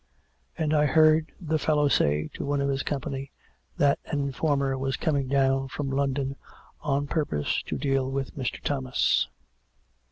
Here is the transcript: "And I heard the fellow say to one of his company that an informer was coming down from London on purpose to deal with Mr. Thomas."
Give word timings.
"And 0.57 0.73
I 0.73 0.87
heard 0.87 1.31
the 1.39 1.59
fellow 1.59 1.87
say 1.87 2.27
to 2.33 2.43
one 2.43 2.59
of 2.59 2.69
his 2.69 2.81
company 2.81 3.29
that 3.77 3.99
an 4.05 4.19
informer 4.19 4.75
was 4.75 4.97
coming 4.97 5.27
down 5.27 5.67
from 5.67 5.91
London 5.91 6.37
on 6.81 7.05
purpose 7.05 7.61
to 7.67 7.77
deal 7.77 8.09
with 8.09 8.35
Mr. 8.35 8.59
Thomas." 8.61 9.27